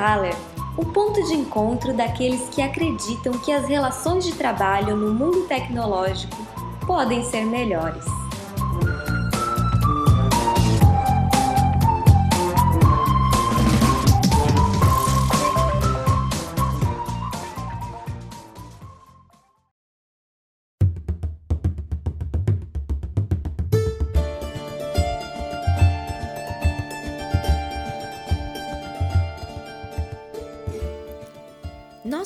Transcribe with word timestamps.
Thaler, 0.00 0.34
o 0.78 0.86
ponto 0.86 1.22
de 1.26 1.34
encontro 1.34 1.92
daqueles 1.92 2.48
que 2.48 2.62
acreditam 2.62 3.34
que 3.34 3.52
as 3.52 3.68
relações 3.68 4.24
de 4.24 4.32
trabalho 4.32 4.96
no 4.96 5.12
mundo 5.12 5.42
tecnológico 5.42 6.38
podem 6.86 7.22
ser 7.22 7.44
melhores. 7.44 8.06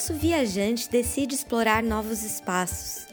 Nosso 0.04 0.20
viajante 0.20 0.90
decide 0.90 1.34
explorar 1.34 1.82
novos 1.82 2.22
espaços 2.22 3.06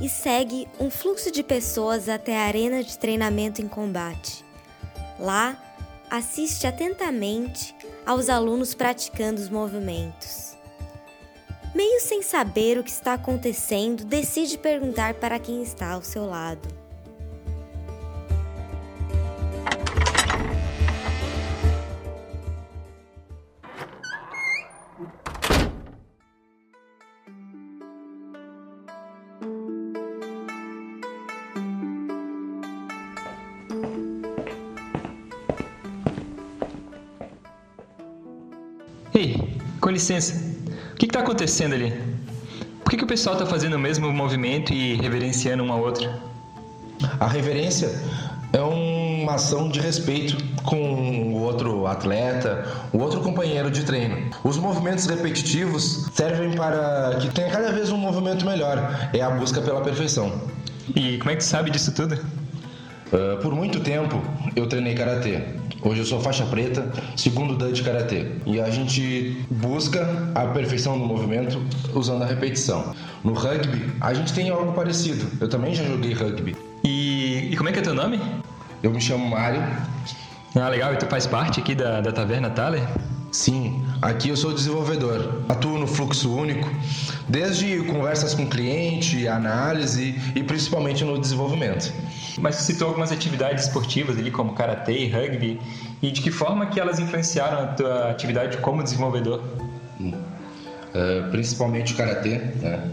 e 0.00 0.08
segue 0.08 0.68
um 0.78 0.88
fluxo 0.88 1.32
de 1.32 1.42
pessoas 1.42 2.08
até 2.08 2.38
a 2.38 2.44
arena 2.44 2.84
de 2.84 2.96
treinamento 2.96 3.60
em 3.60 3.66
combate. 3.66 4.44
Lá, 5.18 5.60
assiste 6.08 6.64
atentamente 6.64 7.74
aos 8.06 8.28
alunos 8.28 8.74
praticando 8.74 9.40
os 9.40 9.48
movimentos. 9.48 10.56
Meio 11.74 12.00
sem 12.00 12.22
saber 12.22 12.78
o 12.78 12.84
que 12.84 12.92
está 12.92 13.14
acontecendo, 13.14 14.04
decide 14.04 14.56
perguntar 14.56 15.14
para 15.14 15.40
quem 15.40 15.64
está 15.64 15.94
ao 15.94 16.02
seu 16.02 16.26
lado. 16.26 16.85
Ei, 39.16 39.34
com 39.80 39.88
licença. 39.88 40.34
O 40.92 40.96
que 40.96 41.06
está 41.06 41.20
acontecendo 41.20 41.74
ali? 41.74 41.90
Por 42.84 42.90
que, 42.90 42.98
que 42.98 43.04
o 43.04 43.06
pessoal 43.06 43.34
está 43.34 43.46
fazendo 43.46 43.74
o 43.74 43.78
mesmo 43.78 44.12
movimento 44.12 44.74
e 44.74 44.94
reverenciando 44.96 45.62
um 45.62 45.72
ao 45.72 45.80
outro? 45.80 46.06
A 47.18 47.26
reverência 47.26 47.98
é 48.52 48.60
uma 48.60 49.36
ação 49.36 49.70
de 49.70 49.80
respeito 49.80 50.36
com 50.64 51.32
o 51.32 51.40
outro 51.40 51.86
atleta, 51.86 52.70
o 52.92 52.98
outro 52.98 53.22
companheiro 53.22 53.70
de 53.70 53.84
treino. 53.84 54.30
Os 54.44 54.58
movimentos 54.58 55.06
repetitivos 55.06 56.10
servem 56.12 56.54
para 56.54 57.16
que 57.18 57.30
tenha 57.30 57.50
cada 57.50 57.72
vez 57.72 57.90
um 57.90 57.96
movimento 57.96 58.44
melhor. 58.44 59.08
É 59.14 59.22
a 59.22 59.30
busca 59.30 59.62
pela 59.62 59.80
perfeição. 59.80 60.30
E 60.94 61.16
como 61.16 61.30
é 61.30 61.36
que 61.36 61.40
tu 61.40 61.46
sabe 61.46 61.70
disso 61.70 61.90
tudo? 61.92 62.20
Uh, 63.12 63.40
por 63.40 63.54
muito 63.54 63.80
tempo 63.80 64.20
eu 64.56 64.66
treinei 64.66 64.94
karatê. 64.94 65.40
Hoje 65.82 66.00
eu 66.00 66.04
sou 66.04 66.20
faixa 66.20 66.44
preta, 66.46 66.90
segundo 67.16 67.56
dan 67.56 67.72
de 67.72 67.82
karatê. 67.82 68.26
E 68.44 68.60
a 68.60 68.68
gente 68.70 69.44
busca 69.50 70.08
a 70.34 70.46
perfeição 70.46 70.98
do 70.98 71.04
movimento 71.04 71.62
usando 71.94 72.22
a 72.22 72.26
repetição. 72.26 72.92
No 73.22 73.32
rugby, 73.32 73.92
a 74.00 74.12
gente 74.12 74.32
tem 74.32 74.50
algo 74.50 74.72
parecido. 74.72 75.26
Eu 75.40 75.48
também 75.48 75.74
já 75.74 75.84
joguei 75.84 76.12
rugby. 76.12 76.56
E, 76.82 77.50
e 77.52 77.56
como 77.56 77.68
é 77.68 77.72
que 77.72 77.78
é 77.78 77.82
teu 77.82 77.94
nome? 77.94 78.20
Eu 78.82 78.90
me 78.90 79.00
chamo 79.00 79.28
Mário. 79.28 79.62
Ah, 80.56 80.68
legal. 80.68 80.92
E 80.92 80.96
tu 80.96 81.06
faz 81.06 81.26
parte 81.26 81.60
aqui 81.60 81.74
da, 81.74 82.00
da 82.00 82.10
Taverna 82.10 82.50
Thaler? 82.50 82.82
Sim, 83.30 83.84
aqui 84.00 84.28
eu 84.28 84.36
sou 84.36 84.52
desenvolvedor. 84.52 85.42
Atuo 85.48 85.78
no 85.78 85.86
fluxo 85.86 86.34
único, 86.34 86.68
desde 87.28 87.82
conversas 87.84 88.34
com 88.34 88.46
cliente, 88.46 89.26
análise 89.28 90.14
e 90.34 90.42
principalmente 90.42 91.04
no 91.04 91.18
desenvolvimento. 91.18 91.92
Mas 92.38 92.56
você 92.56 92.72
citou 92.72 92.88
algumas 92.88 93.12
atividades 93.12 93.64
esportivas 93.64 94.18
ali, 94.18 94.30
como 94.30 94.52
karatê 94.54 94.92
e 94.92 95.08
rugby, 95.08 95.60
e 96.02 96.10
de 96.10 96.20
que 96.20 96.30
forma 96.30 96.66
que 96.66 96.78
elas 96.78 96.98
influenciaram 96.98 97.64
a 97.64 97.66
tua 97.68 98.10
atividade 98.10 98.58
como 98.58 98.82
desenvolvedor? 98.82 99.42
Uh, 100.00 101.30
principalmente 101.30 101.94
o 101.94 101.96
karatê, 101.96 102.38
né? 102.38 102.90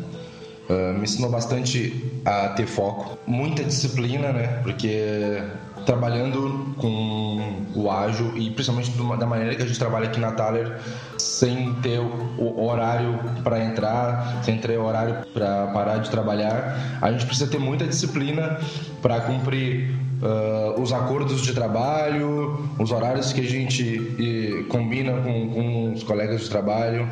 Uh, 0.69 0.93
me 0.93 1.03
ensinou 1.03 1.29
bastante 1.29 2.21
a 2.23 2.49
ter 2.49 2.65
foco, 2.65 3.17
muita 3.27 3.63
disciplina, 3.63 4.31
né? 4.31 4.47
Porque 4.63 5.43
trabalhando 5.85 6.73
com 6.77 7.63
o 7.75 7.89
ágil 7.89 8.31
e 8.35 8.49
principalmente 8.51 8.91
da 9.17 9.25
maneira 9.25 9.55
que 9.55 9.63
a 9.63 9.65
gente 9.65 9.79
trabalha 9.79 10.07
aqui 10.07 10.19
na 10.19 10.31
Thaler, 10.31 10.77
sem 11.17 11.73
ter 11.75 11.99
o 11.99 12.65
horário 12.65 13.19
para 13.43 13.63
entrar, 13.63 14.43
sem 14.43 14.57
ter 14.57 14.77
horário 14.77 15.25
para 15.33 15.67
parar 15.67 15.97
de 15.97 16.09
trabalhar, 16.09 16.99
a 17.01 17.11
gente 17.11 17.25
precisa 17.25 17.49
ter 17.49 17.59
muita 17.59 17.85
disciplina 17.85 18.59
para 19.01 19.21
cumprir 19.21 19.95
uh, 20.21 20.81
os 20.81 20.93
acordos 20.93 21.41
de 21.41 21.53
trabalho, 21.53 22.67
os 22.79 22.91
horários 22.91 23.33
que 23.33 23.41
a 23.41 23.49
gente 23.49 23.83
e, 23.83 24.65
combina 24.69 25.13
com, 25.21 25.49
com 25.49 25.93
os 25.93 26.03
colegas 26.03 26.41
de 26.41 26.49
trabalho 26.49 27.07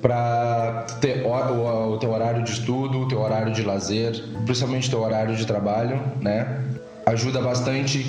para 0.00 0.86
ter 1.00 1.24
o, 1.24 1.92
o, 1.92 1.98
teu 1.98 2.12
horário 2.12 2.44
de 2.44 2.50
estudo, 2.50 3.00
o 3.00 3.08
teu 3.08 3.20
horário 3.20 3.52
de 3.52 3.62
lazer, 3.62 4.12
principalmente 4.44 4.88
o 4.88 4.90
teu 4.90 5.00
horário 5.02 5.34
de 5.34 5.46
trabalho, 5.46 6.00
né? 6.20 6.62
Ajuda 7.06 7.40
bastante 7.40 8.04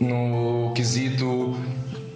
no 0.00 0.72
quesito 0.74 1.56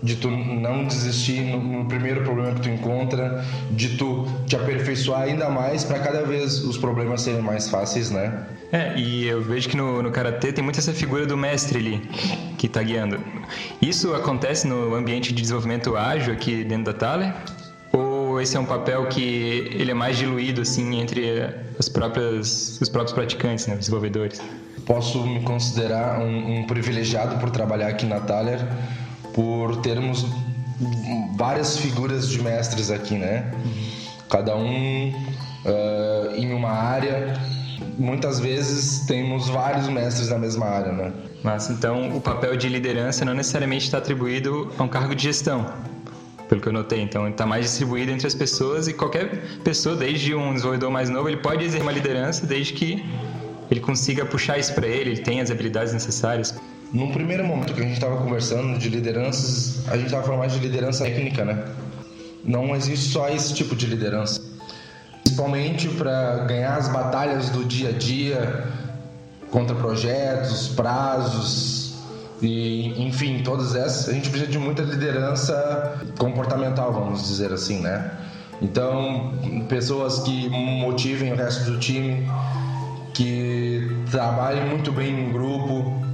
de 0.03 0.15
tu 0.17 0.31
não 0.31 0.85
desistir 0.85 1.41
no, 1.41 1.85
primeiro 1.87 2.23
problema 2.23 2.55
que 2.55 2.61
tu 2.61 2.69
encontra, 2.69 3.45
de 3.73 3.97
tu 3.97 4.25
te 4.47 4.55
aperfeiçoar 4.55 5.23
ainda 5.23 5.51
mais 5.51 5.83
para 5.83 5.99
cada 5.99 6.23
vez 6.23 6.63
os 6.63 6.79
problemas 6.79 7.23
serem 7.23 7.43
mais 7.43 7.69
fáceis, 7.69 8.11
né? 8.11 8.47
É, 8.71 8.97
e 8.97 9.27
eu 9.27 9.43
vejo 9.43 9.69
que 9.69 9.77
no, 9.77 10.01
no 10.01 10.11
Karatê 10.13 10.53
tem 10.53 10.63
muito 10.63 10.79
essa 10.79 10.93
figura 10.93 11.27
do 11.27 11.37
mestre 11.37 11.79
ali, 11.79 11.99
que 12.57 12.67
está 12.67 12.83
guiando. 12.83 13.19
Isso 13.83 14.15
acontece 14.15 14.67
no 14.69 14.95
ambiente 14.95 15.33
de 15.33 15.43
desenvolvimento 15.43 15.97
ágil 15.97 16.33
aqui 16.33 16.63
dentro 16.63 16.93
da 16.93 16.93
Thaler? 16.93 17.35
esse 18.41 18.57
é 18.57 18.61
um 18.61 18.67
papel 18.67 19.07
que 19.07 19.71
ele 19.73 19.91
é 19.91 19.95
mais 19.95 20.19
diluído 20.19 20.61
assim 20.61 21.01
entre 21.01 21.53
as 21.79 21.89
próprias, 21.89 22.79
os 22.81 22.89
próprios 22.89 23.13
praticantes, 23.13 23.67
né, 23.67 23.77
desenvolvedores? 23.77 24.41
Posso 24.87 25.27
me 25.27 25.41
considerar 25.43 26.21
um, 26.21 26.61
um 26.61 26.67
privilegiado 26.67 27.37
por 27.39 27.51
trabalhar 27.51 27.89
aqui 27.89 28.07
na 28.07 28.21
Thaler, 28.21 28.61
por 29.35 29.77
termos 29.83 30.25
várias 31.37 31.77
figuras 31.77 32.29
de 32.29 32.41
mestres 32.41 32.91
aqui, 32.91 33.15
né? 33.19 33.53
Cada 34.31 34.57
um 34.57 35.09
uh, 35.11 36.37
em 36.37 36.55
uma 36.55 36.71
área. 36.71 37.35
Muitas 37.99 38.39
vezes 38.39 39.07
temos 39.07 39.49
vários 39.49 39.89
mestres 39.89 40.31
na 40.31 40.39
mesma 40.39 40.67
área, 40.67 40.93
né? 40.93 41.13
Mas 41.43 41.69
então 41.69 42.17
o 42.17 42.21
papel 42.21 42.57
de 42.57 42.69
liderança 42.69 43.25
não 43.25 43.35
necessariamente 43.35 43.87
está 43.87 43.99
atribuído 43.99 44.73
a 44.79 44.83
um 44.83 44.89
cargo 44.89 45.15
de 45.15 45.25
gestão 45.25 45.67
pelo 46.49 46.61
que 46.61 46.69
eu 46.69 46.73
notei. 46.73 47.01
Então, 47.03 47.29
está 47.29 47.45
mais 47.45 47.65
distribuído 47.65 48.13
entre 48.13 48.27
as 48.27 48.35
pessoas 48.35 48.87
e 48.87 48.93
qualquer 48.93 49.43
pessoa, 49.65 49.97
desde 49.97 50.35
um 50.35 50.53
desenvolvedor 50.53 50.91
mais 50.91 51.11
novo, 51.11 51.29
ele 51.29 51.39
pode 51.39 51.65
exercer 51.65 51.83
uma 51.83 51.93
liderança 51.93 52.47
desde 52.47 52.73
que 52.73 53.05
ele 53.71 53.81
consiga 53.81 54.25
puxar 54.25 54.59
isso 54.59 54.75
para 54.75 54.87
ele, 54.87 55.11
ele 55.11 55.21
tem 55.23 55.41
as 55.41 55.51
habilidades 55.51 55.93
necessárias. 55.93 56.55
Num 56.93 57.11
primeiro 57.13 57.45
momento 57.45 57.75
que 57.75 57.81
a 57.81 57.85
gente 57.85 57.95
estava 57.95 58.17
conversando 58.17 58.79
de 58.79 58.89
lideranças, 58.89 59.87
a 59.89 59.97
gente 59.97 60.07
estava 60.07 60.23
falando 60.23 60.41
mais 60.41 60.53
de 60.53 60.61
liderança 60.61 61.05
técnica, 61.05 61.45
né? 61.45 61.65
Não 62.45 62.77
existe 62.77 63.11
só 63.11 63.29
esse 63.29 63.53
tipo 63.55 63.75
de 63.75 63.87
liderança. 63.87 64.41
Principalmente 65.25 65.89
para 65.89 66.45
ganhar 66.45 66.77
as 66.77 66.89
batalhas 66.89 67.51
do 67.51 67.65
dia 67.65 67.89
a 67.89 67.93
dia 67.93 68.65
contra 69.51 69.75
projetos, 69.75 70.69
prazos, 70.69 71.87
e, 72.43 73.03
enfim, 73.03 73.43
todas 73.43 73.75
essas, 73.75 74.09
a 74.09 74.13
gente 74.13 74.29
precisa 74.29 74.51
de 74.51 74.59
muita 74.59 74.83
liderança 74.83 76.01
comportamental, 76.19 76.93
vamos 76.93 77.27
dizer 77.27 77.53
assim, 77.53 77.81
né? 77.81 78.11
Então, 78.61 79.33
pessoas 79.69 80.21
que 80.21 80.49
motivem 80.49 81.33
o 81.33 81.37
resto 81.37 81.71
do 81.71 81.79
time, 81.79 82.27
que 83.17 83.81
trabalhem 84.11 84.67
muito 84.67 84.93
bem 84.93 85.09
em 85.09 85.33
grupo, 85.33 86.05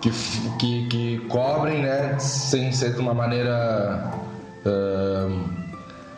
que, 0.00 0.10
que, 0.56 0.86
que 0.86 1.18
cobrem, 1.28 1.82
né? 1.82 2.16
Sem 2.20 2.70
ser 2.70 2.94
de 2.94 3.00
uma 3.00 3.12
maneira. 3.12 4.12
Uh, 4.64 5.50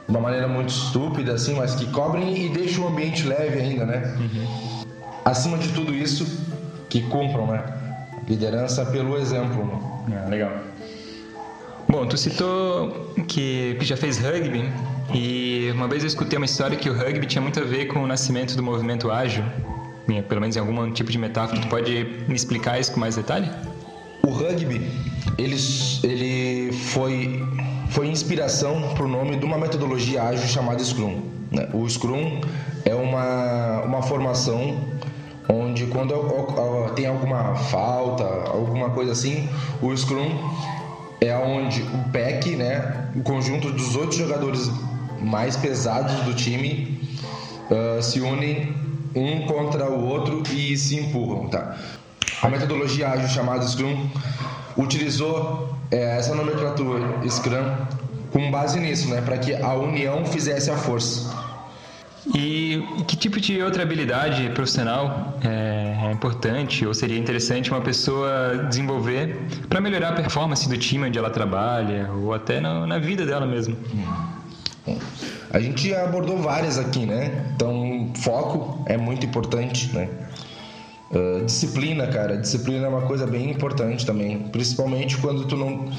uma 0.07 0.21
maneira 0.21 0.47
muito 0.47 0.69
estúpida, 0.69 1.33
assim, 1.33 1.55
mas 1.55 1.75
que 1.75 1.87
cobrem 1.87 2.37
e 2.37 2.49
deixem 2.51 2.85
o 2.85 2.89
ambiente 2.89 3.27
leve 3.27 3.61
ainda, 3.61 3.87
né? 3.87 4.15
Uhum. 4.19 4.85
Acima 5.25 5.57
de 5.57 5.69
tudo 5.73 5.95
isso, 5.95 6.27
que 6.91 7.01
cumpram, 7.05 7.47
né? 7.47 7.65
Liderança 8.29 8.85
pelo 8.85 9.17
exemplo. 9.17 9.65
Né? 10.07 10.23
Ah, 10.23 10.29
legal. 10.29 10.53
Bom, 11.89 12.05
tu 12.07 12.19
citou 12.19 13.15
que, 13.27 13.77
que 13.79 13.87
já 13.87 13.97
fez 13.97 14.19
rugby 14.19 14.71
e 15.15 15.71
uma 15.75 15.87
vez 15.87 16.03
eu 16.03 16.07
escutei 16.07 16.39
uma 16.39 16.47
história 16.47 16.77
que 16.77 16.89
o 16.89 16.95
rugby 16.95 17.27
tinha 17.27 17.43
muito 17.43 17.61
a 17.61 17.65
ver 17.65 17.87
com 17.87 18.03
o 18.03 18.07
nascimento 18.07 18.57
do 18.57 18.63
movimento 18.63 19.11
ágil, 19.11 19.45
pelo 20.29 20.41
menos 20.41 20.57
em 20.57 20.61
algum 20.61 20.91
tipo 20.91 21.11
de 21.11 21.19
metáfora. 21.19 21.61
Tu 21.61 21.69
pode 21.69 22.25
me 22.27 22.35
explicar 22.35 22.81
isso 22.81 22.93
com 22.93 23.01
mais 23.01 23.17
detalhe? 23.17 23.51
O 24.25 24.31
rugby, 24.31 24.81
ele, 25.37 25.57
ele 26.03 26.73
foi, 26.73 27.45
foi 27.91 28.07
inspiração 28.07 28.95
para 28.95 29.05
o 29.05 29.09
nome 29.09 29.37
de 29.37 29.45
uma 29.45 29.59
metodologia 29.59 30.23
ágil 30.23 30.47
chamada 30.49 30.83
Scrum. 30.83 31.21
Né? 31.51 31.69
O 31.75 31.89
Scrum 31.89 32.41
é 32.85 32.95
uma, 32.95 33.83
uma 33.83 34.03
formação 34.03 34.79
onde 35.49 35.87
quando 35.87 36.15
tem 36.95 37.07
alguma 37.07 37.55
falta, 37.55 38.25
alguma 38.49 38.91
coisa 38.91 39.13
assim, 39.13 39.49
o 39.83 39.95
Scrum 39.95 40.31
é 41.21 41.37
onde 41.37 41.83
o 41.83 42.11
pack, 42.11 42.57
né, 42.57 43.09
o 43.15 43.23
conjunto 43.23 43.71
dos 43.71 43.95
outros 43.95 44.17
jogadores 44.17 44.71
mais 45.23 45.57
pesados 45.57 46.15
do 46.23 46.35
time 46.35 47.01
uh, 47.71 48.03
se 48.03 48.21
unem 48.21 48.75
um 49.15 49.47
contra 49.47 49.91
o 49.91 50.07
outro 50.07 50.43
e 50.53 50.77
se 50.77 50.99
empurram, 50.99 51.49
tá? 51.49 51.77
A 52.43 52.49
metodologia 52.49 53.09
ágil 53.09 53.29
chamada 53.29 53.67
Scrum 53.67 54.09
utilizou 54.77 55.77
é, 55.91 56.17
essa 56.19 56.35
nomenclatura 56.35 57.05
Scrum 57.29 57.77
com 58.33 58.51
base 58.51 58.81
nisso, 58.81 59.09
né, 59.09 59.21
para 59.21 59.37
que 59.37 59.55
a 59.55 59.75
união 59.75 60.25
fizesse 60.25 60.71
a 60.71 60.77
força. 60.77 61.31
E 62.35 62.83
que 63.07 63.17
tipo 63.17 63.41
de 63.41 63.61
outra 63.61 63.83
habilidade 63.83 64.49
profissional 64.51 65.37
é, 65.43 66.07
é 66.07 66.13
importante 66.13 66.87
ou 66.87 66.95
seria 66.95 67.19
interessante 67.19 67.71
uma 67.71 67.81
pessoa 67.81 68.67
desenvolver 68.69 69.41
para 69.69 69.81
melhorar 69.81 70.11
a 70.11 70.13
performance 70.13 70.69
do 70.69 70.79
time 70.79 71.09
onde 71.09 71.19
ela 71.19 71.31
trabalha 71.31 72.11
ou 72.13 72.33
até 72.33 72.61
na, 72.61 72.87
na 72.87 72.99
vida 72.99 73.27
dela 73.27 73.45
mesmo? 73.45 73.77
Bom, 74.87 74.99
a 75.51 75.61
gente 75.61 75.95
abordou 75.95 76.39
várias 76.39 76.79
aqui, 76.79 77.07
né? 77.07 77.53
Então, 77.55 78.11
foco 78.17 78.85
é 78.87 78.97
muito 78.97 79.25
importante, 79.25 79.95
né? 79.95 80.09
Uh, 81.11 81.45
disciplina, 81.45 82.07
cara, 82.07 82.39
disciplina 82.39 82.87
é 82.87 82.89
uma 82.89 83.03
coisa 83.03 83.27
bem 83.27 83.51
importante 83.51 84.05
também, 84.05 84.39
principalmente 84.49 85.19
quando 85.19 85.45
tu 85.45 85.57
não 85.57 85.91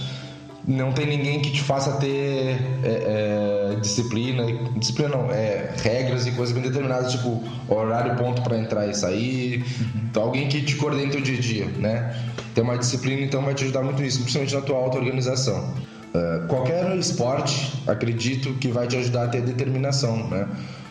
não 0.65 0.93
tem 0.93 1.05
ninguém 1.05 1.41
que 1.41 1.51
te 1.51 1.61
faça 1.61 1.91
ter 1.97 2.57
é, 2.83 3.73
é, 3.73 3.75
disciplina, 3.81 4.45
disciplina 4.77 5.09
não, 5.09 5.29
é, 5.29 5.73
regras 5.83 6.25
e 6.25 6.31
coisas 6.31 6.55
bem 6.55 6.63
determinadas, 6.63 7.11
tipo 7.11 7.43
horário 7.67 8.15
ponto 8.15 8.41
para 8.41 8.57
entrar 8.57 8.87
e 8.87 8.93
sair, 8.93 9.63
então 10.09 10.23
alguém 10.23 10.47
que 10.47 10.61
te 10.61 10.75
coordene 10.77 11.11
teu 11.11 11.21
dia 11.21 11.37
a 11.37 11.41
dia, 11.41 11.65
né? 11.65 12.15
Ter 12.55 12.61
uma 12.61 12.77
disciplina 12.77 13.21
então 13.21 13.41
vai 13.41 13.53
te 13.53 13.65
ajudar 13.65 13.83
muito 13.83 14.01
nisso, 14.01 14.19
principalmente 14.19 14.55
na 14.55 14.61
tua 14.61 14.77
auto-organização. 14.77 15.73
Uh, 16.13 16.47
qualquer 16.47 16.95
esporte, 16.95 17.81
acredito 17.87 18.53
que 18.55 18.67
vai 18.67 18.87
te 18.87 18.95
ajudar 18.97 19.25
a 19.25 19.27
ter 19.27 19.41
determinação, 19.41 20.29
né? 20.29 20.47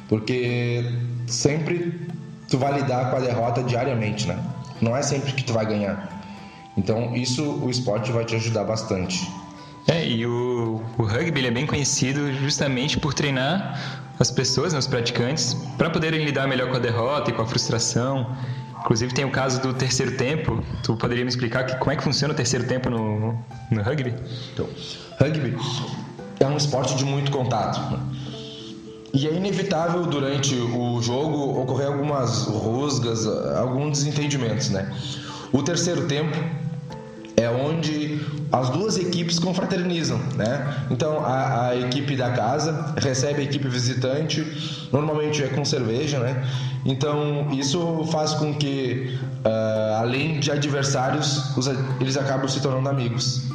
Porque 0.08 0.84
sempre 1.26 2.00
tu 2.48 2.58
vai 2.58 2.74
lidar 2.74 3.10
com 3.10 3.16
a 3.16 3.20
derrota 3.20 3.62
diariamente, 3.62 4.26
né? 4.26 4.38
Não 4.80 4.96
é 4.96 5.02
sempre 5.02 5.32
que 5.32 5.44
tu 5.44 5.52
vai 5.52 5.64
ganhar. 5.64 6.22
Então, 6.76 7.14
isso 7.14 7.42
o 7.42 7.70
esporte 7.70 8.10
vai 8.10 8.24
te 8.24 8.34
ajudar 8.34 8.64
bastante. 8.64 9.30
É, 9.86 10.06
e 10.06 10.26
o, 10.26 10.82
o 10.98 11.02
rugby 11.02 11.46
é 11.46 11.50
bem 11.50 11.66
conhecido 11.66 12.32
justamente 12.34 12.98
por 12.98 13.14
treinar 13.14 14.02
as 14.18 14.30
pessoas, 14.30 14.72
né, 14.72 14.78
os 14.78 14.86
praticantes, 14.86 15.54
para 15.76 15.90
poderem 15.90 16.24
lidar 16.24 16.46
melhor 16.46 16.70
com 16.70 16.76
a 16.76 16.80
derrota 16.80 17.30
e 17.30 17.34
com 17.34 17.42
a 17.42 17.46
frustração. 17.46 18.36
Inclusive 18.82 19.14
tem 19.14 19.24
o 19.24 19.30
caso 19.30 19.60
do 19.60 19.72
terceiro 19.72 20.16
tempo. 20.16 20.62
Tu 20.82 20.96
poderia 20.96 21.24
me 21.24 21.30
explicar 21.30 21.64
que, 21.64 21.76
como 21.76 21.92
é 21.92 21.96
que 21.96 22.02
funciona 22.02 22.34
o 22.34 22.36
terceiro 22.36 22.66
tempo 22.66 22.90
no, 22.90 23.38
no 23.70 23.82
rugby? 23.82 24.12
Então, 24.52 24.68
rugby 25.20 25.56
é 26.40 26.46
um 26.46 26.56
esporte 26.56 26.96
de 26.96 27.04
muito 27.04 27.30
contato. 27.30 27.80
E 29.14 29.28
é 29.28 29.34
inevitável 29.34 30.04
durante 30.06 30.54
o 30.54 31.00
jogo 31.00 31.60
ocorrer 31.60 31.86
algumas 31.86 32.44
rusgas, 32.46 33.26
alguns 33.56 33.98
desentendimentos, 33.98 34.70
né? 34.70 34.92
O 35.52 35.62
terceiro 35.62 36.06
tempo 36.06 36.36
é 37.36 37.48
onde 37.48 38.20
as 38.50 38.68
duas 38.70 38.98
equipes 38.98 39.38
confraternizam, 39.38 40.18
né? 40.36 40.86
Então 40.90 41.24
a, 41.24 41.68
a, 41.68 41.76
equipe 41.76 42.16
da 42.16 42.30
casa 42.30 42.94
recebe 42.96 43.42
a 43.42 43.44
equipe 43.44 43.68
visitante, 43.68 44.88
normalmente 44.92 45.42
é 45.42 45.48
com 45.48 45.64
cerveja, 45.64 46.18
né? 46.18 46.42
Então 46.84 47.48
isso 47.52 48.04
faz 48.10 48.34
com 48.34 48.54
que, 48.54 49.18
uh, 49.44 50.00
além 50.00 50.40
de 50.40 50.50
adversários, 50.50 51.56
os, 51.56 51.68
eles 52.00 52.16
acabam 52.16 52.48
se 52.48 52.60
tornando 52.60 52.88
amigos. 52.88 53.48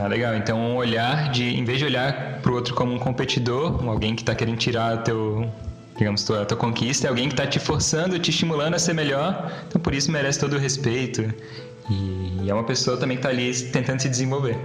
Ah, 0.00 0.06
legal. 0.06 0.34
Então 0.34 0.58
um 0.58 0.76
olhar 0.76 1.30
de, 1.30 1.44
em 1.44 1.64
vez 1.64 1.78
de 1.78 1.84
olhar 1.84 2.40
para 2.40 2.50
o 2.50 2.54
outro 2.54 2.74
como 2.74 2.94
um 2.94 2.98
competidor, 2.98 3.86
alguém 3.88 4.14
que 4.14 4.22
está 4.22 4.34
querendo 4.34 4.58
tirar 4.58 5.02
teu 5.02 5.50
digamos, 5.96 6.24
tua, 6.24 6.44
tua 6.44 6.56
conquista, 6.56 7.06
é 7.06 7.10
alguém 7.10 7.28
que 7.28 7.34
está 7.34 7.46
te 7.46 7.58
forçando, 7.58 8.18
te 8.18 8.30
estimulando 8.30 8.74
a 8.74 8.78
ser 8.78 8.94
melhor, 8.94 9.52
então 9.68 9.80
por 9.80 9.94
isso 9.94 10.10
merece 10.10 10.40
todo 10.40 10.54
o 10.54 10.58
respeito. 10.58 11.22
E 11.88 12.50
é 12.50 12.54
uma 12.54 12.64
pessoa 12.64 12.96
também 12.96 13.16
que 13.16 13.20
está 13.20 13.28
ali 13.28 13.52
tentando 13.70 14.00
se 14.00 14.08
desenvolver. 14.08 14.58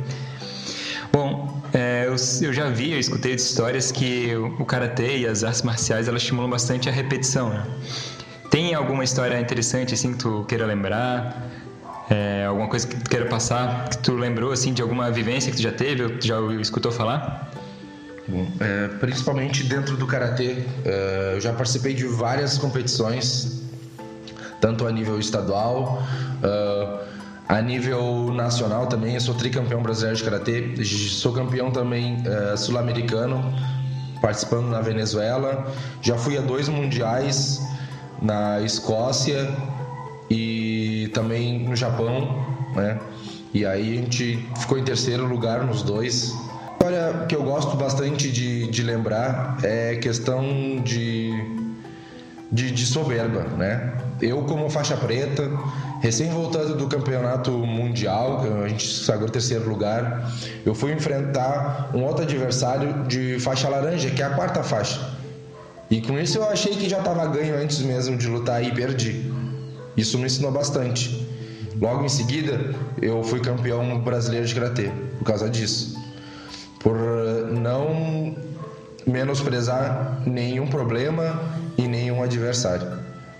Eu, 2.42 2.54
já 2.54 2.70
vi, 2.70 2.92
eu 2.94 3.00
escutei 3.00 3.34
histórias 3.34 3.92
que 3.92 4.36
o, 4.36 4.62
o 4.62 4.66
karatê 4.66 5.20
e 5.20 5.28
as 5.28 5.44
artes 5.44 5.62
marciais 5.62 6.08
elas 6.08 6.22
estimulam 6.22 6.50
bastante 6.50 6.90
a 6.90 6.92
repetição. 6.92 7.50
Né? 7.50 7.64
Tem 8.50 8.74
alguma 8.74 9.04
história 9.04 9.40
interessante 9.40 9.94
assim 9.94 10.14
que 10.14 10.20
tu 10.20 10.46
queira 10.48 10.66
lembrar? 10.66 11.50
É, 12.10 12.46
alguma 12.46 12.68
coisa 12.68 12.88
que 12.88 12.96
tu 12.96 13.10
queira 13.10 13.28
passar, 13.28 13.88
que 13.90 13.98
tu 14.00 14.14
lembrou 14.14 14.52
assim 14.52 14.74
de 14.74 14.82
alguma 14.82 15.12
vivência 15.12 15.52
que 15.52 15.58
tu 15.58 15.64
já 15.64 15.72
teve 15.72 16.04
ou 16.04 16.10
já 16.20 16.40
escutou 16.60 16.92
falar? 16.92 17.52
Bom, 18.28 18.48
é, 18.60 18.88
principalmente 19.00 19.64
dentro 19.64 19.96
do 19.96 20.08
karatê, 20.08 20.64
é, 20.86 21.34
eu 21.36 21.42
já 21.42 21.54
participei 21.54 21.94
de 21.94 22.06
várias 22.06 22.58
competições, 22.58 23.62
tanto 24.60 24.86
a 24.86 24.92
nível 24.92 25.20
estadual, 25.20 26.04
uh, 26.44 27.09
a 27.50 27.60
nível 27.64 28.32
nacional 28.32 28.86
também, 28.86 29.16
eu 29.16 29.20
sou 29.20 29.34
tricampeão 29.34 29.82
brasileiro 29.82 30.16
de 30.16 30.24
karatê, 30.24 30.86
sou 30.86 31.34
campeão 31.34 31.72
também 31.72 32.18
uh, 32.18 32.56
sul-americano, 32.56 33.44
participando 34.22 34.68
na 34.68 34.82
Venezuela. 34.82 35.66
Já 36.00 36.16
fui 36.16 36.38
a 36.38 36.42
dois 36.42 36.70
mundiais 36.70 37.60
na 38.22 38.62
Escócia 38.62 39.50
e 40.30 41.10
também 41.12 41.68
no 41.68 41.76
Japão, 41.76 42.46
né? 42.76 43.00
E 43.52 43.66
aí 43.66 43.94
a 43.94 44.02
gente 44.02 44.48
ficou 44.60 44.78
em 44.78 44.84
terceiro 44.84 45.26
lugar 45.26 45.64
nos 45.64 45.82
dois. 45.82 46.32
Olha, 46.86 47.26
que 47.28 47.36
eu 47.36 47.42
gosto 47.42 47.76
bastante 47.76 48.32
de, 48.32 48.68
de 48.68 48.84
lembrar 48.84 49.58
é 49.64 49.96
questão 49.96 50.80
de, 50.84 51.34
de, 52.52 52.70
de 52.70 52.86
soberba, 52.86 53.42
né? 53.58 53.92
Eu 54.22 54.44
como 54.44 54.70
faixa 54.70 54.96
preta, 54.96 55.50
Recém 56.02 56.30
voltando 56.30 56.76
do 56.76 56.88
campeonato 56.88 57.52
mundial, 57.52 58.42
a 58.64 58.68
gente 58.68 59.12
em 59.12 59.28
terceiro 59.28 59.68
lugar, 59.68 60.32
eu 60.66 60.74
fui 60.74 60.94
enfrentar 60.94 61.92
um 61.94 62.04
outro 62.04 62.24
adversário 62.24 63.04
de 63.04 63.38
faixa 63.40 63.68
laranja, 63.68 64.10
que 64.10 64.22
é 64.22 64.26
a 64.26 64.30
quarta 64.30 64.64
faixa. 64.64 65.18
E 65.90 66.02
com 66.02 66.18
isso 66.18 66.38
eu 66.38 66.48
achei 66.48 66.74
que 66.74 66.88
já 66.88 67.00
estava 67.00 67.26
ganho 67.28 67.56
antes 67.56 67.80
mesmo 67.80 68.16
de 68.16 68.28
lutar 68.28 68.64
e 68.64 68.72
perdi. 68.72 69.30
Isso 69.98 70.18
me 70.18 70.26
ensinou 70.26 70.52
bastante. 70.52 71.28
Logo 71.82 72.06
em 72.06 72.10
seguida, 72.10 72.76
eu 73.02 73.24
fui 73.24 73.40
campeão 73.40 74.00
brasileiro 74.00 74.46
de 74.46 74.54
karatê 74.54 74.92
por 75.18 75.26
causa 75.26 75.50
disso. 75.50 75.98
Por 76.80 76.96
não 77.52 78.36
menosprezar 79.06 80.22
nenhum 80.26 80.68
problema 80.68 81.42
e 81.78 81.88
nenhum 81.88 82.24
adversário. 82.24 82.88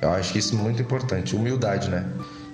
Eu 0.02 0.12
acho 0.12 0.34
que 0.34 0.40
isso 0.40 0.56
é 0.56 0.58
muito 0.58 0.82
importante, 0.82 1.36
humildade, 1.36 1.90
né? 1.90 2.06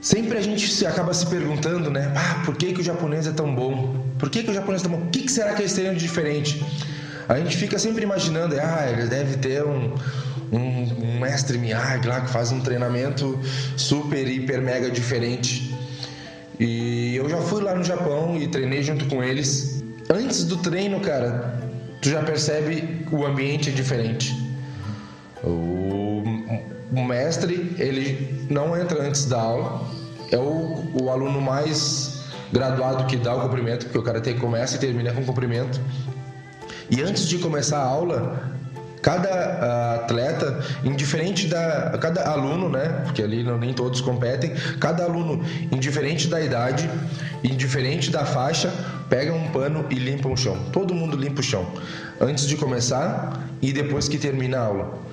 Sempre 0.05 0.37
a 0.37 0.41
gente 0.41 0.71
se 0.71 0.85
acaba 0.85 1.15
se 1.15 1.25
perguntando, 1.25 1.89
né? 1.89 2.13
Ah, 2.15 2.43
por 2.45 2.55
que, 2.55 2.71
que 2.73 2.79
o 2.79 2.83
japonês 2.83 3.25
é 3.25 3.31
tão 3.31 3.55
bom? 3.55 4.05
Por 4.19 4.29
que, 4.29 4.43
que 4.43 4.51
o 4.51 4.53
japonês 4.53 4.83
é 4.83 4.87
tão 4.87 4.95
bom? 4.95 5.03
O 5.07 5.09
que, 5.09 5.23
que 5.23 5.31
será 5.31 5.55
que 5.55 5.63
eles 5.63 5.73
teriam 5.73 5.95
de 5.95 5.99
diferente? 5.99 6.63
A 7.27 7.39
gente 7.39 7.57
fica 7.57 7.79
sempre 7.79 8.03
imaginando, 8.03 8.55
ah, 8.61 8.87
ele 8.87 9.07
deve 9.07 9.37
ter 9.37 9.65
um, 9.65 9.95
um, 10.51 10.59
um 10.59 11.19
mestre 11.19 11.57
Miyagi 11.57 12.07
lá 12.07 12.21
que 12.21 12.29
faz 12.29 12.51
um 12.51 12.59
treinamento 12.59 13.39
super, 13.75 14.27
hiper, 14.27 14.61
mega 14.61 14.91
diferente. 14.91 15.73
E 16.59 17.15
eu 17.15 17.27
já 17.27 17.37
fui 17.37 17.63
lá 17.63 17.73
no 17.73 17.83
Japão 17.83 18.37
e 18.37 18.47
treinei 18.47 18.83
junto 18.83 19.07
com 19.07 19.23
eles. 19.23 19.83
Antes 20.07 20.43
do 20.43 20.57
treino, 20.57 20.99
cara, 20.99 21.59
tu 21.99 22.11
já 22.11 22.21
percebe 22.21 23.07
o 23.11 23.25
ambiente 23.25 23.71
é 23.71 23.73
diferente. 23.73 24.37
O, 25.43 25.74
o 26.95 27.03
mestre, 27.03 27.75
ele 27.77 28.45
não 28.49 28.75
entra 28.77 29.03
antes 29.03 29.25
da 29.25 29.39
aula, 29.39 29.81
é 30.31 30.37
o, 30.37 30.85
o 31.01 31.09
aluno 31.09 31.41
mais 31.41 32.23
graduado 32.51 33.05
que 33.05 33.17
dá 33.17 33.35
o 33.35 33.41
cumprimento, 33.41 33.85
porque 33.85 33.97
o 33.97 34.03
karatê 34.03 34.33
começa 34.33 34.75
e 34.77 34.79
termina 34.79 35.11
com 35.11 35.23
cumprimento. 35.23 35.79
E 36.89 37.01
antes 37.01 37.27
de 37.27 37.37
começar 37.39 37.79
a 37.79 37.85
aula, 37.85 38.55
cada 39.01 39.29
uh, 39.29 40.03
atleta, 40.03 40.59
indiferente 40.83 41.47
da 41.47 41.97
cada 41.99 42.23
aluno, 42.29 42.69
né, 42.69 43.01
porque 43.03 43.21
ali 43.21 43.43
não, 43.43 43.57
nem 43.57 43.73
todos 43.73 44.01
competem, 44.01 44.53
cada 44.79 45.03
aluno, 45.03 45.43
indiferente 45.71 46.27
da 46.27 46.39
idade, 46.41 46.89
indiferente 47.43 48.09
da 48.09 48.25
faixa, 48.25 48.71
pega 49.09 49.33
um 49.33 49.47
pano 49.49 49.85
e 49.89 49.95
limpa 49.95 50.29
o 50.29 50.37
chão. 50.37 50.57
Todo 50.71 50.93
mundo 50.93 51.17
limpa 51.17 51.41
o 51.41 51.43
chão 51.43 51.65
antes 52.21 52.47
de 52.47 52.55
começar 52.55 53.39
e 53.61 53.73
depois 53.73 54.07
que 54.07 54.17
termina 54.17 54.57
a 54.57 54.65
aula. 54.65 55.05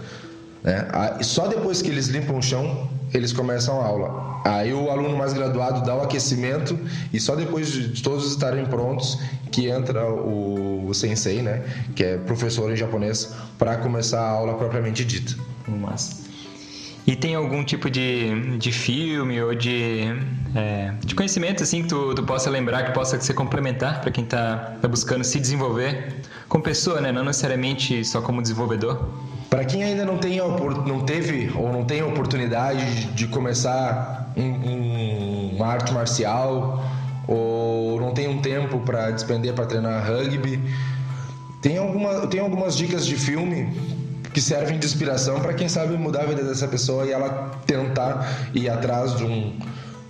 Né? 0.62 0.88
Só 1.22 1.46
depois 1.48 1.82
que 1.82 1.90
eles 1.90 2.08
limpam 2.08 2.38
o 2.38 2.42
chão 2.42 2.88
eles 3.14 3.32
começam 3.32 3.80
a 3.80 3.84
aula. 3.84 4.40
Aí 4.44 4.72
o 4.72 4.90
aluno 4.90 5.16
mais 5.16 5.32
graduado 5.32 5.84
dá 5.84 5.94
o 5.94 6.02
aquecimento 6.02 6.78
e 7.12 7.20
só 7.20 7.36
depois 7.36 7.70
de 7.70 8.02
todos 8.02 8.30
estarem 8.30 8.64
prontos 8.66 9.18
que 9.50 9.68
entra 9.68 10.10
o, 10.10 10.86
o 10.88 10.94
sensei, 10.94 11.42
né, 11.42 11.62
que 11.94 12.02
é 12.02 12.16
professor 12.16 12.72
em 12.72 12.76
japonês, 12.76 13.34
para 13.58 13.76
começar 13.76 14.20
a 14.20 14.30
aula 14.30 14.54
propriamente 14.54 15.04
dita. 15.04 15.34
Massa. 15.68 16.22
E 17.06 17.16
tem 17.16 17.34
algum 17.34 17.64
tipo 17.64 17.90
de, 17.90 18.56
de 18.58 18.70
filme 18.70 19.42
ou 19.42 19.54
de, 19.54 20.02
é, 20.54 20.92
de 21.04 21.14
conhecimento 21.14 21.62
assim 21.62 21.82
que 21.82 21.88
tu, 21.88 22.14
tu 22.14 22.22
possa 22.22 22.48
lembrar, 22.48 22.84
que 22.84 22.92
possa 22.92 23.20
ser 23.20 23.34
complementar 23.34 24.00
para 24.00 24.10
quem 24.12 24.22
está 24.22 24.76
tá 24.80 24.86
buscando 24.86 25.24
se 25.24 25.40
desenvolver 25.40 26.22
como 26.48 26.62
pessoa, 26.62 27.00
né? 27.00 27.10
não 27.10 27.24
necessariamente 27.24 28.04
só 28.04 28.20
como 28.20 28.40
desenvolvedor? 28.40 29.08
Para 29.50 29.64
quem 29.64 29.82
ainda 29.82 30.04
não, 30.04 30.16
tem, 30.16 30.38
não 30.38 31.00
teve 31.00 31.50
ou 31.56 31.72
não 31.72 31.84
tem 31.84 32.00
a 32.00 32.06
oportunidade 32.06 33.06
de 33.06 33.26
começar 33.26 34.32
um, 34.36 35.56
uma 35.56 35.66
arte 35.66 35.92
marcial 35.92 36.84
ou 37.26 38.00
não 38.00 38.12
tem 38.12 38.28
um 38.28 38.40
tempo 38.40 38.78
para 38.80 39.10
despender 39.10 39.54
para 39.54 39.66
treinar 39.66 40.06
rugby, 40.06 40.60
tem, 41.60 41.78
alguma, 41.78 42.26
tem 42.28 42.40
algumas 42.40 42.76
dicas 42.76 43.04
de 43.06 43.16
filme 43.16 43.72
que 44.32 44.40
servem 44.40 44.78
de 44.78 44.86
inspiração 44.86 45.40
para 45.40 45.52
quem 45.52 45.68
sabe 45.68 45.96
mudar 45.96 46.22
a 46.22 46.26
vida 46.26 46.42
dessa 46.42 46.66
pessoa 46.66 47.04
e 47.06 47.12
ela 47.12 47.50
tentar 47.66 48.48
ir 48.54 48.68
atrás 48.68 49.16
de 49.16 49.24
um 49.24 49.58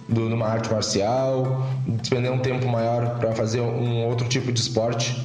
de 0.08 0.20
uma 0.20 0.46
arte 0.46 0.70
marcial, 0.70 1.66
despender 1.86 2.30
um 2.30 2.38
tempo 2.38 2.68
maior 2.68 3.18
para 3.18 3.32
fazer 3.32 3.60
um 3.60 4.04
outro 4.04 4.28
tipo 4.28 4.52
de 4.52 4.60
esporte. 4.60 5.16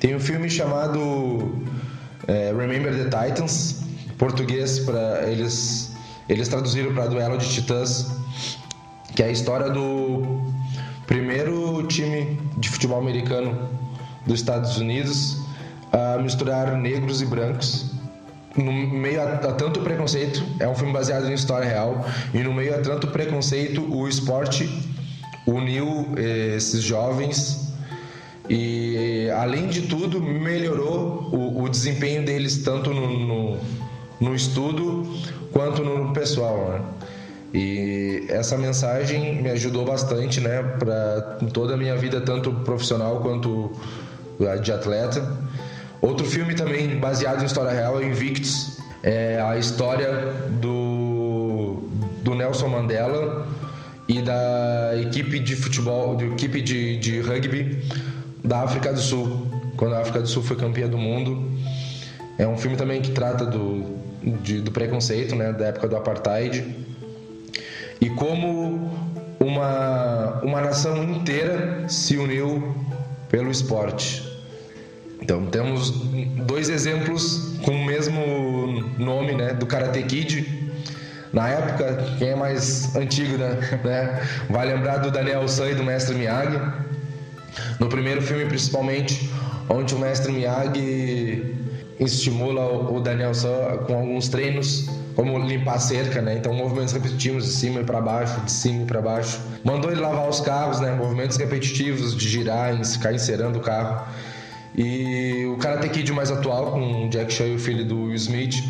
Tem 0.00 0.14
um 0.16 0.18
filme 0.18 0.50
chamado 0.50 1.62
é, 2.26 2.52
Remember 2.56 2.92
the 2.92 3.04
Titans, 3.04 3.82
português 4.16 4.80
para 4.80 5.22
eles 5.28 5.92
eles 6.28 6.48
traduziram 6.48 6.92
para 6.94 7.06
Duelo 7.06 7.38
de 7.38 7.48
Titãs, 7.48 8.06
que 9.14 9.22
é 9.22 9.26
a 9.26 9.30
história 9.30 9.70
do 9.70 10.42
primeiro 11.06 11.86
time 11.86 12.38
de 12.58 12.68
futebol 12.68 12.98
americano 12.98 13.68
dos 14.26 14.40
Estados 14.40 14.76
Unidos 14.76 15.38
a 15.92 16.18
misturar 16.18 16.76
negros 16.76 17.22
e 17.22 17.26
brancos 17.26 17.97
no 18.62 18.72
meio 18.72 19.20
a, 19.20 19.34
a, 19.34 19.52
tanto 19.52 19.80
preconceito, 19.80 20.44
é 20.60 20.68
um 20.68 20.74
filme 20.74 20.92
baseado 20.92 21.28
em 21.28 21.34
história 21.34 21.66
real, 21.66 22.04
e 22.34 22.38
no 22.38 22.52
meio 22.52 22.74
a 22.74 22.78
tanto 22.78 23.06
preconceito, 23.08 23.82
o 23.94 24.08
esporte 24.08 24.68
uniu 25.46 26.08
eh, 26.16 26.56
esses 26.56 26.82
jovens 26.82 27.68
e, 28.48 29.30
além 29.36 29.66
de 29.68 29.82
tudo, 29.82 30.20
melhorou 30.20 31.28
o, 31.32 31.62
o 31.62 31.68
desempenho 31.68 32.24
deles 32.24 32.58
tanto 32.58 32.94
no, 32.94 33.18
no, 33.18 33.58
no, 34.20 34.34
estudo 34.34 35.06
quanto 35.52 35.82
no 35.82 36.12
pessoal. 36.14 36.70
Né? 36.70 36.80
E 37.52 38.26
essa 38.28 38.56
mensagem 38.56 39.42
me 39.42 39.50
ajudou 39.50 39.84
bastante, 39.84 40.40
né, 40.40 40.62
para 40.78 41.38
toda 41.52 41.74
a 41.74 41.76
minha 41.76 41.96
vida, 41.96 42.20
tanto 42.20 42.50
profissional 42.64 43.20
quanto 43.20 43.72
de 44.62 44.72
atleta. 44.72 45.20
Outro 46.00 46.26
filme 46.26 46.54
também 46.54 46.98
baseado 46.98 47.42
em 47.42 47.46
história 47.46 47.72
real 47.72 48.00
é 48.00 48.04
Invictus. 48.04 48.78
É 49.02 49.40
a 49.40 49.56
história 49.56 50.32
do, 50.60 51.82
do 52.22 52.34
Nelson 52.34 52.68
Mandela 52.68 53.46
e 54.08 54.20
da 54.20 54.92
equipe 55.00 55.38
de 55.38 55.54
futebol, 55.54 56.16
da 56.16 56.24
equipe 56.24 56.60
de, 56.60 56.96
de 56.98 57.20
rugby 57.20 57.82
da 58.42 58.62
África 58.62 58.92
do 58.92 59.00
Sul, 59.00 59.46
quando 59.76 59.94
a 59.94 60.00
África 60.00 60.20
do 60.20 60.28
Sul 60.28 60.42
foi 60.42 60.56
campeã 60.56 60.88
do 60.88 60.98
mundo. 60.98 61.50
É 62.38 62.46
um 62.46 62.56
filme 62.56 62.76
também 62.76 63.00
que 63.00 63.10
trata 63.10 63.44
do, 63.44 63.98
de, 64.42 64.60
do 64.60 64.70
preconceito, 64.70 65.34
né, 65.34 65.52
da 65.52 65.66
época 65.66 65.88
do 65.88 65.96
apartheid 65.96 66.64
e 68.00 68.10
como 68.10 68.90
uma, 69.40 70.40
uma 70.42 70.60
nação 70.60 71.02
inteira 71.02 71.88
se 71.88 72.16
uniu 72.16 72.74
pelo 73.28 73.50
esporte. 73.50 74.27
Então 75.28 75.44
temos 75.44 75.90
dois 76.46 76.70
exemplos 76.70 77.52
com 77.62 77.72
o 77.72 77.84
mesmo 77.84 78.18
nome, 78.98 79.34
né, 79.34 79.52
do 79.52 79.66
Karate 79.66 80.02
Kid. 80.04 80.70
Na 81.34 81.50
época, 81.50 82.16
quem 82.18 82.28
é 82.28 82.34
mais 82.34 82.96
antigo, 82.96 83.36
né, 83.36 83.78
né 83.84 84.22
vai 84.48 84.66
lembrar 84.66 84.96
do 84.96 85.10
Daniel 85.10 85.46
San 85.46 85.68
e 85.68 85.74
do 85.74 85.84
Mestre 85.84 86.14
Miyagi. 86.14 86.58
No 87.78 87.90
primeiro 87.90 88.22
filme, 88.22 88.46
principalmente, 88.46 89.30
onde 89.68 89.94
o 89.94 89.98
Mestre 89.98 90.32
Miyagi 90.32 91.54
estimula 92.00 92.90
o 92.90 92.98
Daniel 92.98 93.34
San 93.34 93.84
com 93.86 93.96
alguns 93.96 94.30
treinos, 94.30 94.88
como 95.14 95.38
limpar 95.40 95.74
a 95.74 95.78
cerca, 95.78 96.22
né? 96.22 96.38
Então, 96.38 96.54
movimentos 96.54 96.94
repetitivos 96.94 97.44
de 97.44 97.50
cima 97.50 97.80
e 97.80 97.84
para 97.84 98.00
baixo, 98.00 98.40
de 98.40 98.50
cima 98.50 98.84
e 98.84 98.86
para 98.86 99.02
baixo. 99.02 99.38
Mandou 99.62 99.92
ele 99.92 100.00
lavar 100.00 100.26
os 100.26 100.40
carros, 100.40 100.80
né? 100.80 100.90
Movimentos 100.92 101.36
repetitivos 101.36 102.16
de 102.16 102.26
girar, 102.26 102.82
ficar 102.82 103.12
encerando 103.12 103.58
o 103.58 103.60
carro. 103.60 104.06
E 104.80 105.44
o 105.52 105.56
Karate 105.56 105.88
Kid 105.88 106.12
mais 106.12 106.30
atual, 106.30 106.70
com 106.70 107.06
o 107.06 107.10
Jack 107.10 107.32
Chan 107.32 107.46
e 107.46 107.56
o 107.56 107.58
filho 107.58 107.84
do 107.84 108.04
Will 108.04 108.14
Smith, 108.14 108.62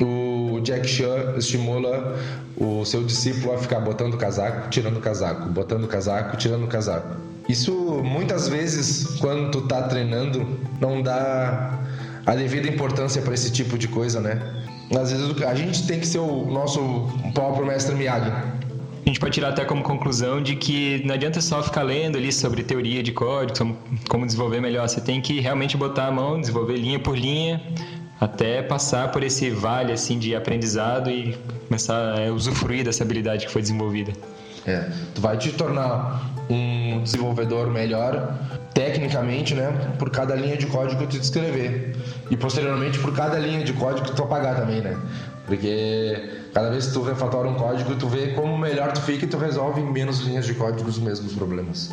o 0.00 0.58
Jack 0.64 0.84
Chan 0.88 1.34
estimula 1.36 2.18
o 2.56 2.84
seu 2.84 3.04
discípulo 3.04 3.54
a 3.54 3.58
ficar 3.58 3.78
botando 3.78 4.16
casaco, 4.16 4.68
tirando 4.68 4.98
casaco, 4.98 5.48
botando 5.50 5.86
casaco, 5.86 6.36
tirando 6.36 6.66
casaco. 6.66 7.16
Isso 7.48 7.72
muitas 8.02 8.48
vezes, 8.48 9.16
quando 9.20 9.52
tu 9.52 9.60
tá 9.68 9.82
treinando, 9.82 10.58
não 10.80 11.00
dá 11.00 11.84
a 12.26 12.34
devida 12.34 12.66
importância 12.66 13.22
para 13.22 13.32
esse 13.32 13.52
tipo 13.52 13.78
de 13.78 13.86
coisa, 13.86 14.20
né? 14.20 14.42
Às 14.90 15.12
vezes 15.12 15.40
a 15.40 15.54
gente 15.54 15.86
tem 15.86 16.00
que 16.00 16.06
ser 16.06 16.18
o 16.18 16.46
nosso 16.46 16.80
próprio 17.32 17.64
mestre 17.64 17.94
Miyagi 17.94 18.32
a 19.08 19.10
gente 19.10 19.20
pode 19.20 19.32
tirar 19.32 19.48
até 19.48 19.64
como 19.64 19.82
conclusão 19.82 20.42
de 20.42 20.54
que 20.54 21.02
não 21.06 21.14
adianta 21.14 21.40
só 21.40 21.62
ficar 21.62 21.82
lendo 21.82 22.18
ali 22.18 22.30
sobre 22.30 22.62
teoria 22.62 23.02
de 23.02 23.10
código, 23.10 23.74
como 24.06 24.26
desenvolver 24.26 24.60
melhor. 24.60 24.86
Você 24.86 25.00
tem 25.00 25.18
que 25.18 25.40
realmente 25.40 25.78
botar 25.78 26.08
a 26.08 26.10
mão, 26.10 26.38
desenvolver 26.38 26.76
linha 26.76 26.98
por 26.98 27.16
linha, 27.16 27.58
até 28.20 28.60
passar 28.60 29.10
por 29.10 29.22
esse 29.22 29.48
vale 29.48 29.92
assim 29.92 30.18
de 30.18 30.36
aprendizado 30.36 31.10
e 31.10 31.34
começar 31.66 32.18
a 32.18 32.30
usufruir 32.30 32.84
dessa 32.84 33.02
habilidade 33.02 33.46
que 33.46 33.52
foi 33.52 33.62
desenvolvida. 33.62 34.12
É, 34.66 34.90
tu 35.14 35.22
vai 35.22 35.38
te 35.38 35.52
tornar 35.52 36.30
um 36.50 37.02
desenvolvedor 37.02 37.70
melhor 37.70 38.38
tecnicamente, 38.74 39.54
né, 39.54 39.72
por 39.98 40.10
cada 40.10 40.34
linha 40.34 40.56
de 40.56 40.66
código 40.66 41.00
que 41.00 41.16
tu 41.16 41.16
escrever 41.16 41.96
e 42.30 42.36
posteriormente 42.36 42.98
por 42.98 43.14
cada 43.14 43.38
linha 43.38 43.64
de 43.64 43.72
código 43.72 44.06
que 44.06 44.14
tu 44.14 44.22
apagar 44.22 44.54
também, 44.54 44.82
né? 44.82 44.96
Porque 45.48 46.28
cada 46.52 46.68
vez 46.68 46.86
que 46.86 46.92
tu 46.92 47.02
refatora 47.02 47.48
um 47.48 47.54
código, 47.54 47.96
tu 47.96 48.06
vê 48.06 48.28
como 48.28 48.56
melhor 48.56 48.92
tu 48.92 49.00
fica 49.00 49.24
e 49.24 49.28
tu 49.28 49.38
resolve 49.38 49.80
em 49.80 49.90
menos 49.90 50.20
linhas 50.20 50.44
de 50.46 50.54
código 50.54 50.88
os 50.88 50.98
mesmos 50.98 51.32
problemas. 51.32 51.90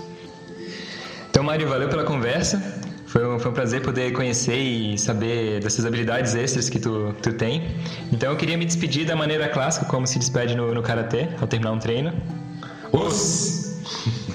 Então, 1.29 1.41
Mário, 1.41 1.67
valeu 1.67 1.87
pela 1.87 2.03
conversa. 2.03 2.61
Foi 3.07 3.25
um, 3.25 3.39
foi 3.39 3.51
um 3.51 3.53
prazer 3.53 3.81
poder 3.81 4.11
conhecer 4.11 4.57
e 4.57 4.97
saber 4.97 5.61
dessas 5.61 5.85
habilidades 5.85 6.35
extras 6.35 6.69
que 6.69 6.79
tu, 6.79 7.15
tu 7.23 7.31
tem. 7.31 7.75
Então, 8.11 8.29
eu 8.31 8.37
queria 8.37 8.57
me 8.57 8.65
despedir 8.65 9.05
da 9.05 9.15
maneira 9.15 9.47
clássica, 9.47 9.85
como 9.85 10.05
se 10.05 10.19
despede 10.19 10.53
no, 10.53 10.73
no 10.73 10.83
Karatê, 10.83 11.29
ao 11.39 11.47
terminar 11.47 11.71
um 11.71 11.79
treino. 11.79 12.11
Os! 12.91 13.79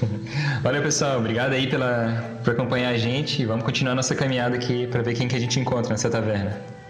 Valeu, 0.63 0.81
pessoal. 0.81 1.19
Obrigado 1.19 1.53
aí 1.53 1.67
pela, 1.67 2.39
por 2.43 2.53
acompanhar 2.53 2.89
a 2.89 2.97
gente. 2.97 3.45
Vamos 3.45 3.63
continuar 3.63 3.93
nossa 3.93 4.15
caminhada 4.15 4.55
aqui 4.55 4.87
para 4.87 5.03
ver 5.03 5.13
quem 5.13 5.27
que 5.27 5.35
a 5.35 5.39
gente 5.39 5.59
encontra 5.59 5.91
nessa 5.91 6.09
taverna. 6.09 6.80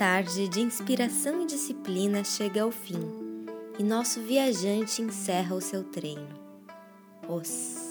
Tarde 0.00 0.48
de 0.48 0.62
inspiração 0.62 1.42
e 1.42 1.46
disciplina 1.46 2.24
chega 2.24 2.62
ao 2.62 2.70
fim 2.70 3.46
e 3.78 3.84
nosso 3.84 4.18
viajante 4.22 5.02
encerra 5.02 5.54
o 5.54 5.60
seu 5.60 5.84
treino. 5.84 6.26
Os 7.28 7.89